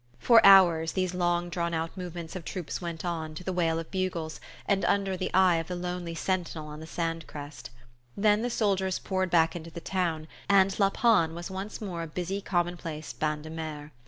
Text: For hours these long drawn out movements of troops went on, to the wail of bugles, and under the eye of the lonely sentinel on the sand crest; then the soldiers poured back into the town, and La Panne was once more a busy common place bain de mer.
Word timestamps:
For 0.17 0.43
hours 0.43 0.93
these 0.93 1.13
long 1.13 1.49
drawn 1.49 1.75
out 1.75 1.95
movements 1.95 2.35
of 2.35 2.43
troops 2.43 2.81
went 2.81 3.05
on, 3.05 3.35
to 3.35 3.43
the 3.43 3.53
wail 3.53 3.77
of 3.77 3.91
bugles, 3.91 4.39
and 4.65 4.83
under 4.85 5.15
the 5.15 5.31
eye 5.31 5.57
of 5.57 5.67
the 5.67 5.75
lonely 5.75 6.15
sentinel 6.15 6.67
on 6.69 6.79
the 6.79 6.87
sand 6.87 7.27
crest; 7.27 7.69
then 8.17 8.41
the 8.41 8.49
soldiers 8.49 8.97
poured 8.97 9.29
back 9.29 9.55
into 9.55 9.69
the 9.69 9.79
town, 9.79 10.27
and 10.49 10.79
La 10.79 10.89
Panne 10.89 11.35
was 11.35 11.51
once 11.51 11.79
more 11.79 12.01
a 12.01 12.07
busy 12.07 12.41
common 12.41 12.77
place 12.77 13.13
bain 13.13 13.43
de 13.43 13.51
mer. 13.51 13.91